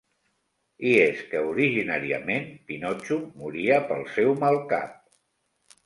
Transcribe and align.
I 0.91 0.93
és 1.01 1.21
que 1.33 1.41
originàriament, 1.51 2.49
Pinotxo 2.71 3.21
moria 3.45 3.79
pel 3.93 4.05
seu 4.19 4.37
mal 4.47 4.63
cap. 4.77 5.03